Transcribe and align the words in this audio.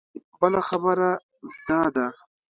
بله 0.39 0.61
خبره 0.69 1.09
دا 1.67 1.81
ده. 1.95 2.07